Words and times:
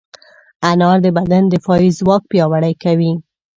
انار 0.69 0.97
د 1.05 1.07
بدن 1.17 1.43
دفاعي 1.53 1.89
ځواک 1.99 2.21
پیاوړی 2.31 2.73
کوي. 2.83 3.11